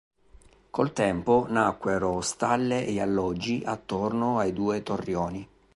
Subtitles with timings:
[0.71, 5.47] Col tempo nacquero stalle e alloggi attorno ai due torrioni.